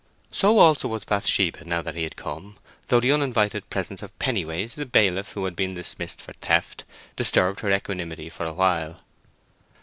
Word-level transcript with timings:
So 0.31 0.57
also 0.57 0.87
was 0.87 1.05
Bathsheba 1.05 1.63
now 1.63 1.83
that 1.83 1.93
he 1.93 2.01
had 2.01 2.15
come, 2.15 2.57
though 2.87 2.99
the 2.99 3.11
uninvited 3.11 3.69
presence 3.69 4.01
of 4.01 4.17
Pennyways, 4.17 4.73
the 4.73 4.87
bailiff 4.87 5.33
who 5.33 5.45
had 5.45 5.55
been 5.55 5.75
dismissed 5.75 6.23
for 6.23 6.33
theft, 6.33 6.85
disturbed 7.15 7.59
her 7.59 7.71
equanimity 7.71 8.27
for 8.27 8.45
a 8.47 8.53
while. 8.53 9.01